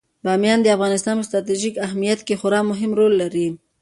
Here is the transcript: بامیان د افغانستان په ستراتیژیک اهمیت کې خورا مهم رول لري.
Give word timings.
بامیان 0.25 0.59
د 0.63 0.67
افغانستان 0.75 1.15
په 1.17 1.25
ستراتیژیک 1.27 1.75
اهمیت 1.85 2.19
کې 2.27 2.39
خورا 2.39 2.59
مهم 2.71 2.91
رول 2.99 3.13
لري. 3.21 3.47